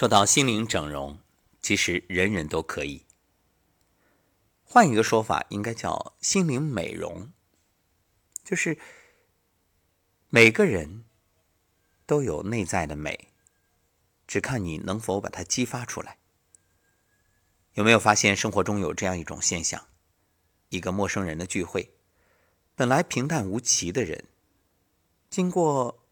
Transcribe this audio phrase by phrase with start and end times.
[0.00, 1.18] 说到心灵整容，
[1.60, 3.04] 其实人人都可以。
[4.64, 7.30] 换一个说法，应该叫心灵美容，
[8.42, 8.78] 就是
[10.30, 11.04] 每个人
[12.06, 13.28] 都有内在的美，
[14.26, 16.16] 只看你能否把它激发出来。
[17.74, 19.86] 有没有发现生活中有这样一种现象？
[20.70, 21.92] 一个陌生人的聚会，
[22.74, 24.24] 本来平淡无奇的人，
[25.28, 26.02] 经过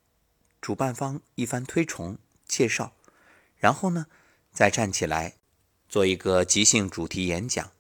[0.61, 2.93] 主办方一番推崇介绍。
[3.59, 4.07] 然后呢，
[4.53, 5.35] 再站起来
[5.89, 7.73] 做一个即兴主题演讲。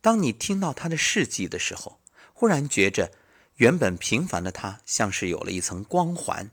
[0.00, 2.00] 当你听到他的事迹的时候，
[2.32, 3.12] 忽然觉着
[3.56, 6.50] 原本平凡的他，像是有了一层光环，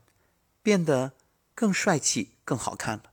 [0.62, 1.14] 变得
[1.54, 3.12] 更帅气、更好看了。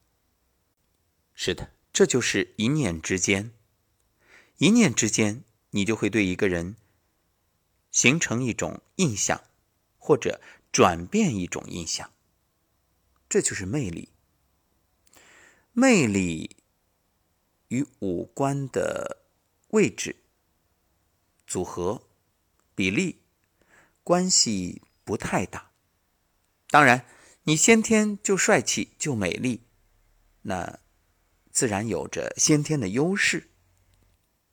[1.34, 3.52] 是的，这就是一念之间。
[4.58, 6.76] 一念之间，你就会对一个人
[7.90, 9.42] 形成一种印象，
[9.98, 10.40] 或者
[10.70, 12.10] 转变一种印象。
[13.28, 14.10] 这就是魅力。
[15.72, 16.56] 魅力
[17.68, 19.24] 与五官的
[19.68, 20.16] 位置、
[21.46, 22.02] 组合、
[22.74, 23.22] 比例
[24.02, 25.70] 关系不太大。
[26.68, 27.06] 当然，
[27.44, 29.62] 你先天就帅气就美丽，
[30.42, 30.80] 那
[31.52, 33.50] 自然有着先天的优势。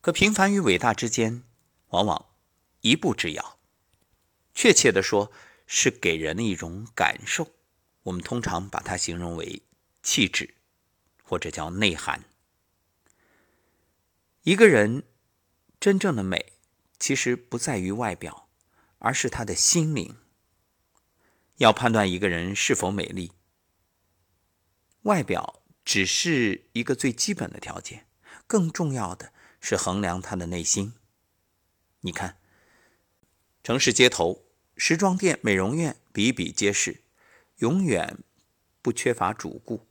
[0.02, 1.44] 可平凡与伟大之间，
[1.90, 2.28] 往往
[2.82, 3.60] 一步之遥。
[4.54, 5.32] 确切的说，
[5.66, 7.52] 是给人的一种感受。
[8.04, 9.64] 我们通常把它形容为
[10.04, 10.54] 气质。
[11.28, 12.24] 或者叫内涵。
[14.44, 15.04] 一个人
[15.78, 16.54] 真正的美，
[16.98, 18.48] 其实不在于外表，
[19.00, 20.16] 而是他的心灵。
[21.58, 23.34] 要判断一个人是否美丽，
[25.02, 28.06] 外表只是一个最基本的条件，
[28.46, 30.94] 更重要的是衡量他的内心。
[32.02, 32.38] 你看，
[33.64, 34.46] 城市街头，
[34.78, 37.02] 时装店、美容院比比皆是，
[37.58, 38.20] 永远
[38.84, 39.87] 不缺乏主顾。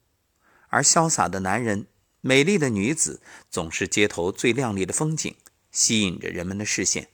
[0.69, 1.86] 而潇洒的男人、
[2.20, 5.34] 美丽的女子，总是街头最亮丽的风景，
[5.70, 7.09] 吸引着人们的视线。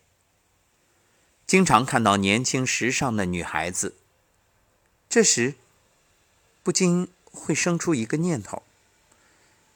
[1.47, 3.95] 经常看到年轻时尚的女孩子，
[5.08, 5.55] 这时
[6.62, 8.62] 不禁会生出一个念头：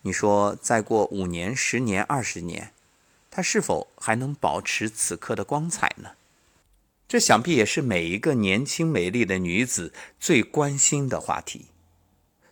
[0.03, 2.72] 你说，再过五年、十年、二十年，
[3.31, 6.12] 她是否还能保持此刻的光彩呢？
[7.06, 11.66] 这想必也是每一个年轻美丽的女子最关心的话题。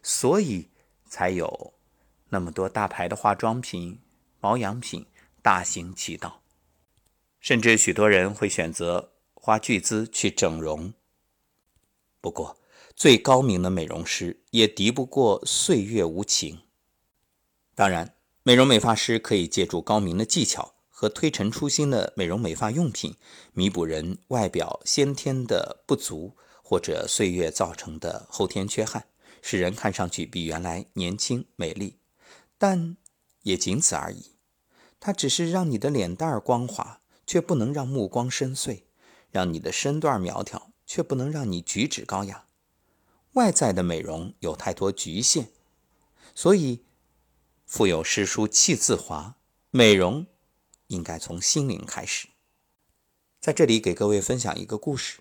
[0.03, 0.69] 所以。
[1.15, 1.73] 才有
[2.31, 4.01] 那么多大牌的化妆品、
[4.41, 5.07] 保养品
[5.41, 6.43] 大行其道，
[7.39, 10.93] 甚至许多人会选择花巨资去整容。
[12.21, 12.57] 不过，
[12.97, 16.63] 最高明的美容师也敌不过岁月无情。
[17.77, 23.15] 当然，美容美发师可以借助高明的技巧和推陈出新的美容美发用品，
[23.53, 29.07] 弥补人外表先天的不足或者岁月造成的后天缺憾。
[29.47, 31.99] 使人看上去比原来年轻美丽，
[32.57, 32.97] 但
[33.43, 34.37] 也仅此而已。
[34.99, 38.85] 它只是让你的脸蛋儿光滑，却不能让目光深邃；
[39.31, 42.47] 让你的身段苗条，却不能让你举止高雅。
[43.33, 45.53] 外在的美容有太多局限，
[46.35, 46.87] 所以
[47.67, 49.37] 腹有诗书气自华。
[49.71, 50.27] 美容
[50.87, 52.29] 应该从心灵开始。
[53.43, 55.19] 在这里给各位分享一个故事：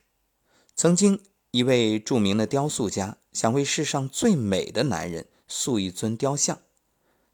[0.78, 1.22] 曾经。
[1.56, 6.59] 一位著名的雕塑家想为世上最美的男人塑一尊雕像，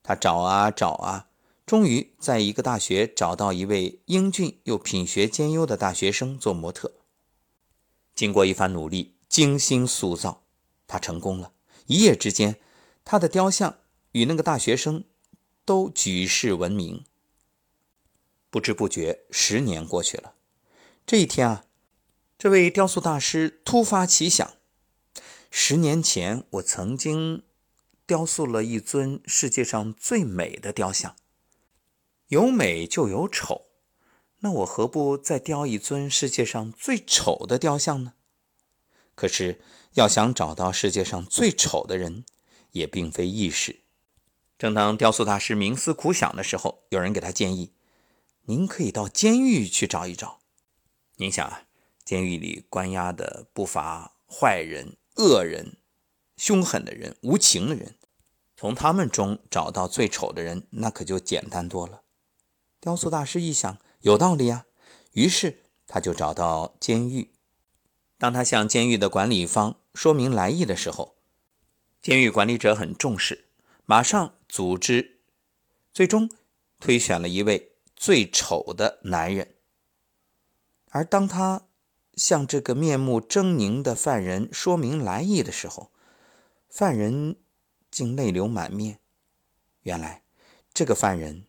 [0.02, 1.28] 他找啊找啊，
[1.66, 6.94] 终于在一个大学找到一位英俊又品学兼优的大学生做模特。
[8.16, 10.44] 经过一番努力，精心塑造，
[10.88, 11.52] 他成功了。
[11.88, 12.60] 一夜之间，
[13.04, 13.80] 他的雕像
[14.14, 15.04] 与那个大学生
[15.66, 17.04] 都举世闻名。
[18.50, 20.34] 不知不觉，十年过去了。
[21.06, 21.66] 这一天啊。
[22.38, 24.54] 这位雕塑大师突发奇想：
[25.52, 27.44] 十年前，我曾经
[28.06, 31.16] 雕塑了一尊世界上最美的雕像。
[32.28, 33.66] 有美就有丑，
[34.40, 38.14] 那我何不再雕一尊世界上最丑的雕像呢？
[39.16, 39.60] 可是，
[39.94, 42.24] 要想找到世界上最丑的人，
[42.72, 43.82] 也并非易事。
[44.58, 47.74] 正当雕塑大师冥思苦想的时候，有人给他建议
[48.46, 50.42] ：“您可以到监狱去找一找。”
[51.18, 51.64] 您想啊。
[52.06, 55.76] 监狱里关押的不乏坏人、恶人、
[56.38, 57.96] 凶狠的人、无情的人，
[58.56, 62.04] 从他们中找到最丑的人，那可就简单多了。
[62.80, 64.66] 雕塑大师一想，有道理啊，
[65.12, 67.32] 于是他就找到监狱。
[68.18, 71.18] 当他向监狱的管理方说明来意的时候，
[72.02, 73.50] 监狱管理者很重视，
[73.86, 75.20] 马上组织，
[75.94, 76.30] 最终
[76.80, 79.56] 推选了一位最丑的男人。
[80.92, 81.68] 而当他
[82.20, 85.90] 向这个面目狰狞的犯人说明来意的时候，
[86.70, 87.38] 犯人
[87.90, 89.00] 竟泪流满面，
[89.84, 90.24] 原来
[90.74, 91.46] 这个犯人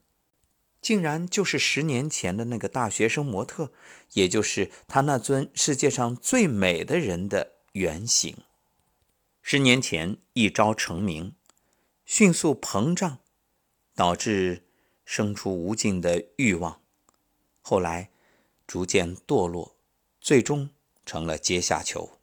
[0.80, 3.72] 竟然就是十年前的那个大学生模特，
[4.12, 8.36] 也就是他那尊世界上最美的人的原型。
[9.42, 11.34] 十年前一朝成名，
[12.04, 13.18] 迅速膨胀，
[13.96, 14.62] 导致
[15.04, 16.80] 生出无尽的欲望，
[17.60, 18.10] 后来
[18.68, 19.76] 逐渐堕落，
[20.20, 20.70] 最终
[21.04, 22.18] 成了阶下囚。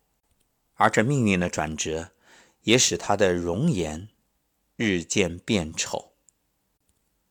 [0.76, 2.12] 而这命运的转折，
[2.62, 4.10] 也使他的容颜
[4.76, 6.14] 日渐变丑。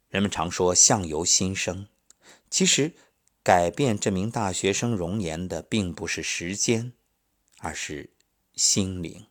[0.08, 1.88] 人们常说相由心生，
[2.50, 2.94] 其实
[3.42, 6.92] 改变这名大学生容颜的，并不是时间，
[7.58, 8.10] 而是
[8.54, 9.26] 心灵。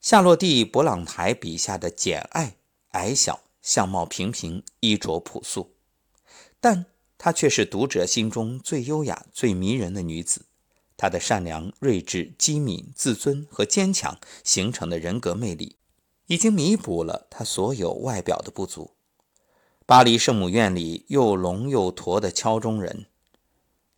[0.00, 2.56] 夏洛蒂·勃朗台笔下的简爱，
[2.90, 5.74] 矮小，相貌平平，衣着朴素，
[6.60, 6.86] 但
[7.24, 10.46] 她却是读者心中最优雅、最迷人的女子。
[10.96, 15.76] 她的善良、睿智、机敏、自尊和坚强形成的人格魅力，
[16.26, 18.96] 已经弥补了她所有外表的不足。
[19.86, 23.06] 巴黎圣母院里又聋又驼的敲钟人，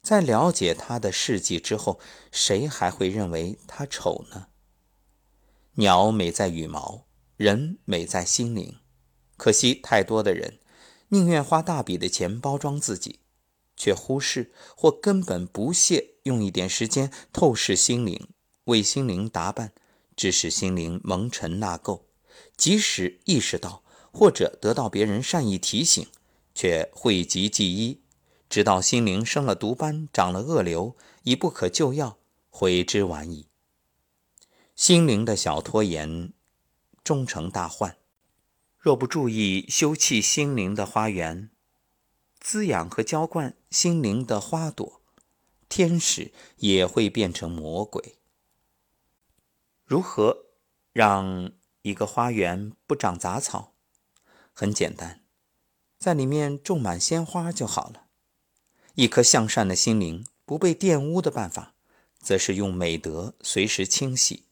[0.02, 1.98] 在了解他的事迹之后，
[2.30, 4.48] 谁还会认为他丑呢？
[5.76, 7.06] 鸟美在羽毛，
[7.38, 8.76] 人美在心灵。
[9.38, 10.58] 可惜太多的人
[11.14, 13.20] 宁愿花大笔的钱包装自己。
[13.76, 18.28] 却忽视或根本不屑用一点时间透视心灵，
[18.66, 19.72] 为心灵打扮，
[20.14, 22.02] 致使心灵蒙尘纳垢。
[22.56, 23.82] 即使意识到
[24.12, 26.06] 或者得到别人善意提醒，
[26.54, 28.00] 却讳疾忌医，
[28.48, 32.18] 直到心灵生了毒斑、长了恶瘤，已不可救药，
[32.48, 33.48] 悔之晚矣。
[34.76, 36.32] 心灵的小拖延，
[37.02, 37.96] 终成大患。
[38.84, 41.48] 若不注意修葺心灵的花园，
[42.38, 45.00] 滋养和浇灌心灵的花朵，
[45.70, 48.18] 天使也会变成魔鬼。
[49.86, 50.48] 如何
[50.92, 53.72] 让一个花园不长杂草？
[54.52, 55.24] 很简单，
[55.98, 58.08] 在里面种满鲜花就好了。
[58.96, 61.74] 一颗向善的心灵不被玷污的办法，
[62.20, 64.44] 则是用美德随时清洗。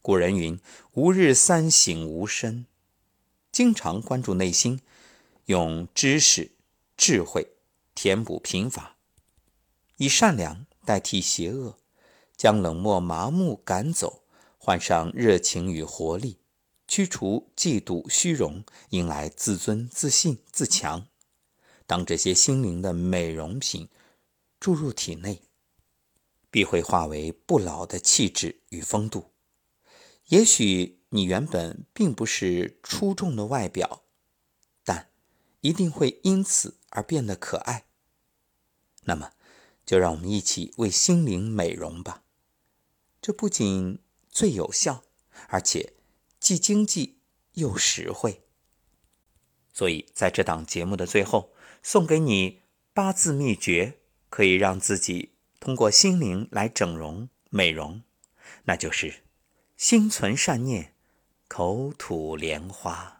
[0.00, 0.60] 古人云
[0.94, 2.66] ：“吾日三省吾身”，
[3.54, 4.80] 经常关注内心，
[5.44, 6.50] 用知识。
[6.96, 7.56] 智慧
[7.94, 8.96] 填补贫乏，
[9.96, 11.76] 以善良代替邪恶，
[12.36, 14.24] 将冷漠麻木赶走，
[14.58, 16.38] 换上热情与活力，
[16.88, 21.06] 驱除嫉妒虚荣，迎来自尊自信自强。
[21.86, 23.88] 当这些心灵的美容品
[24.58, 25.42] 注入体内，
[26.50, 29.33] 必会化为不老的气质与风度。
[30.26, 34.04] 也许你原本并不是出众的外表，
[34.84, 35.10] 但
[35.60, 36.78] 一定会因此。
[36.96, 37.86] 而变得可爱，
[39.02, 39.32] 那么
[39.84, 42.22] 就让我们一起为心灵美容吧。
[43.20, 43.98] 这不仅
[44.30, 45.02] 最有效，
[45.48, 45.94] 而且
[46.38, 47.18] 既经济
[47.54, 48.44] 又实惠。
[49.72, 52.60] 所以在这档节目的最后，送给你
[52.92, 53.98] 八字秘诀，
[54.28, 58.04] 可以让自己通过心灵来整容美容，
[58.66, 59.23] 那就是
[59.86, 60.94] 心存善念，
[61.46, 63.13] 口吐莲花。